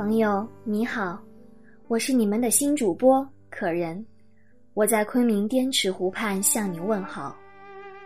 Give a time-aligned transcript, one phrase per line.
[0.00, 1.22] 朋友你好，
[1.86, 4.02] 我是你们的新主播可人，
[4.72, 7.36] 我在昆明滇池湖畔向你问好，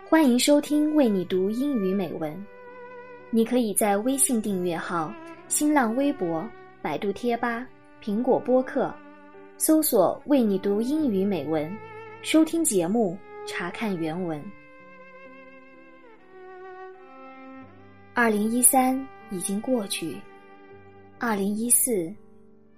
[0.05, 2.45] 欢迎收听为你读英语美文。
[3.29, 5.09] 你可以在微信订阅号、
[5.47, 6.45] 新浪微博、
[6.81, 7.65] 百度贴吧、
[8.03, 8.93] 苹果播客
[9.57, 11.73] 搜索“为你读英语美文”，
[12.21, 14.43] 收听节目，查看原文。
[18.13, 20.17] 二零一三已经过去，
[21.19, 22.13] 二零一四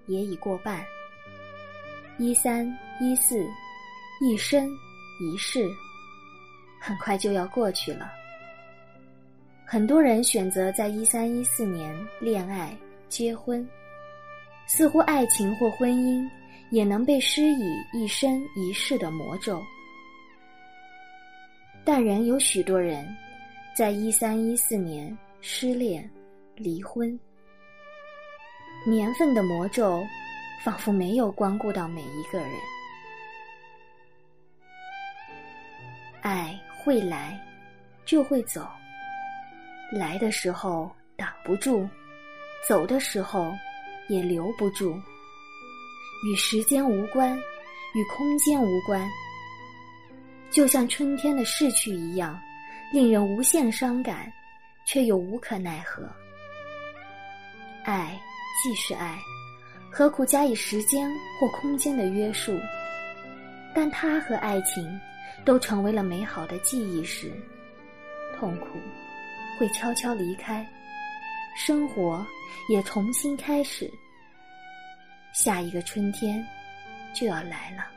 [0.06, 0.84] 也已过半。
[2.18, 2.66] 一三
[3.00, 3.46] 一四，
[4.22, 4.70] 一生
[5.20, 5.70] 一世，
[6.80, 8.12] 很快就要过去了。
[9.66, 12.76] 很多人选择在一三一四年恋爱、
[13.10, 13.68] 结婚，
[14.68, 16.28] 似乎爱情或婚姻
[16.72, 19.62] 也能被施以一生一世的魔咒。
[21.84, 23.08] 但仍有许多人，
[23.76, 25.18] 在一三一四年。
[25.40, 26.10] 失恋、
[26.56, 27.18] 离婚，
[28.90, 30.02] 年份的魔咒
[30.64, 32.50] 仿佛没有光顾到每一个人。
[36.22, 37.38] 爱会来，
[38.06, 38.66] 就会走。
[39.92, 41.86] 来的时候挡不住，
[42.66, 43.54] 走的时候
[44.08, 44.98] 也留不住。
[46.26, 47.38] 与时间无关，
[47.94, 49.06] 与空间无关，
[50.50, 52.40] 就像春天的逝去一样，
[52.94, 54.32] 令人无限伤感。
[54.86, 56.10] 却又无可奈何。
[57.84, 58.18] 爱
[58.64, 59.20] 既是爱，
[59.92, 62.60] 何苦加以时间或空间的约束？
[63.74, 65.00] 但它和爱情
[65.46, 67.32] 都成为了美好的记忆时，
[68.36, 68.68] 痛苦
[69.60, 70.68] 会悄悄离开，
[71.56, 72.26] 生活
[72.70, 73.88] 也重新开始。
[75.34, 76.44] 下一个春天
[77.14, 77.97] 就要来了。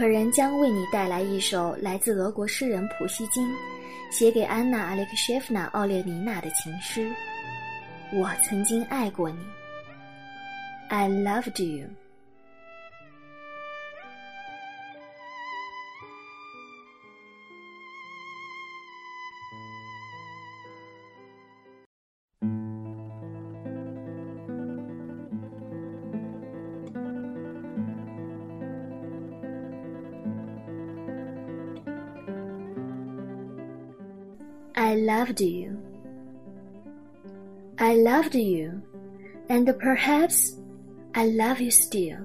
[0.00, 3.46] 可人将为你带来一首来自俄国诗人普希金
[4.10, 7.06] 写给安娜·阿列克谢夫娜·奥列尼娜的情诗。
[8.10, 9.36] 我曾经爱过你
[10.88, 11.86] ，I loved you。
[34.80, 35.78] I loved you.
[37.78, 38.80] I loved you,
[39.50, 40.56] and perhaps
[41.14, 42.20] I love you still.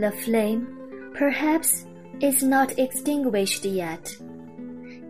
[0.00, 1.84] The flame, perhaps,
[2.20, 4.16] is not extinguished yet.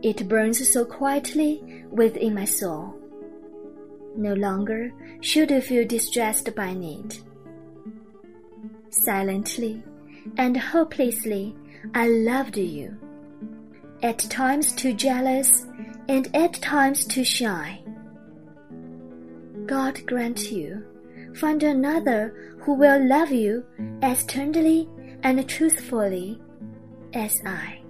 [0.02, 2.96] It burns so quietly within my soul.
[4.16, 7.22] No longer should you feel distressed by it.
[8.90, 9.80] Silently
[10.36, 11.54] and hopelessly,
[11.94, 12.96] I loved you.
[14.02, 15.66] At times too jealous
[16.08, 17.78] and at times to shy.
[19.66, 20.82] God grant you
[21.34, 23.64] find another who will love you
[24.00, 24.88] as tenderly
[25.22, 26.38] and truthfully
[27.12, 27.82] as I.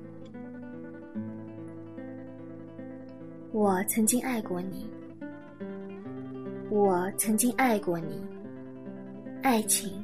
[3.52, 4.90] 我曾经爱过你，
[6.70, 8.22] 我曾经爱过你。
[9.42, 10.02] 爱情，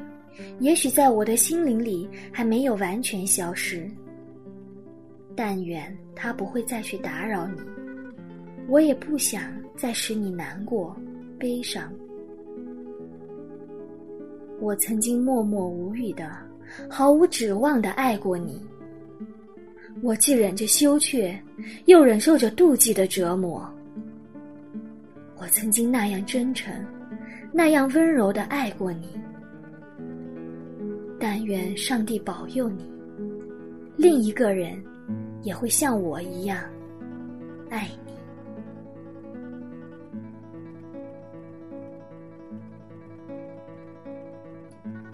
[0.60, 3.90] 也许在我的心灵里还没有完全消失。
[5.34, 7.60] 但愿它不会再去打扰你。
[8.68, 9.42] 我也不想
[9.76, 10.96] 再使你难过、
[11.38, 11.92] 悲伤。
[14.60, 16.30] 我曾经默默无语的、
[16.88, 18.64] 毫无指望的爱过你。
[20.02, 21.38] 我既忍着羞怯，
[21.86, 23.68] 又忍受着妒忌的折磨。
[25.36, 26.72] 我曾经那样真诚、
[27.52, 29.20] 那样温柔的爱过你。
[31.20, 32.90] 但愿上帝保佑你，
[33.96, 34.82] 另一个人
[35.42, 36.64] 也会像我一样
[37.68, 38.01] 爱你。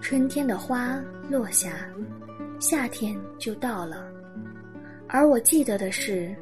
[0.08, 1.88] 春天的花落下，
[2.60, 4.12] 夏天就到了。
[5.08, 6.34] 而我记得的是，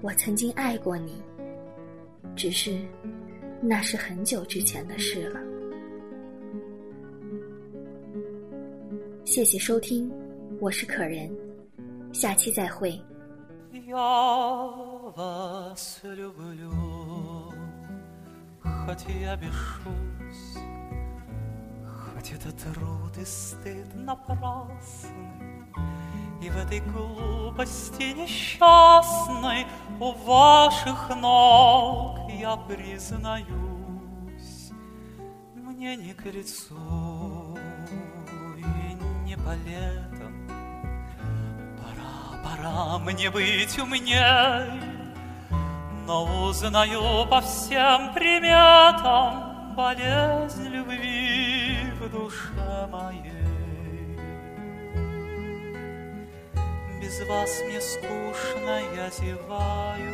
[0.00, 1.22] 我曾经爱过你，
[2.34, 2.78] 只是
[3.60, 5.40] 那是很久之前的事了。
[9.24, 10.10] 谢谢收听，
[10.60, 11.30] 我是可人，
[12.12, 13.00] 下期再会。
[18.84, 19.06] Хоть
[22.31, 25.63] Это труд и стыд напрасный,
[26.41, 29.65] И в этой глупости несчастной
[29.99, 33.47] У ваших ног я признаюсь,
[35.55, 37.57] Мне не к лицу
[38.57, 38.93] и
[39.25, 40.49] не по летам.
[41.77, 44.81] Пора, пора мне быть умней,
[46.05, 51.26] Но узнаю по всем приметам Болезнь любви
[52.17, 53.37] душе моей.
[57.01, 60.13] Без вас мне скучно, я зеваю,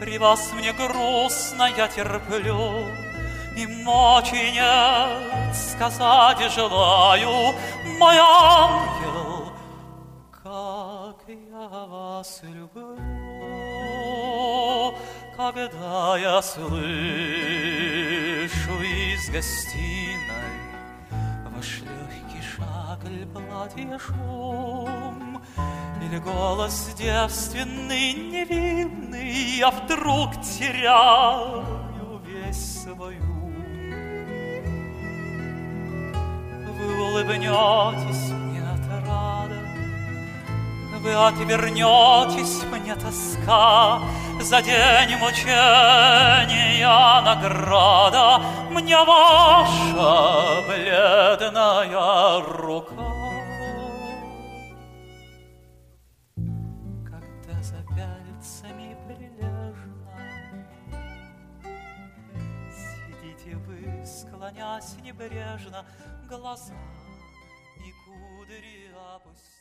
[0.00, 2.86] При вас мне грустно, я терплю,
[3.56, 7.54] И мочи нет, сказать желаю,
[7.98, 9.52] Мой ангел,
[10.42, 12.98] как я вас люблю,
[15.36, 16.66] Когда я слышу
[18.82, 20.15] из гостиной
[23.32, 25.42] платье шум,
[26.02, 31.64] Или голос девственный, невинный, Я вдруг теряю
[32.24, 33.54] весь свой ум.
[36.78, 39.60] Вы улыбнетесь мне отрада,
[41.00, 44.00] Вы отвернетесь мне тоска,
[44.40, 46.66] За день мучения
[47.24, 48.40] награда
[48.70, 53.05] Мне ваша бледная рука.
[64.46, 65.84] Склонясь небрежно,
[66.28, 66.74] Глаза
[67.78, 69.55] и кудри опустя.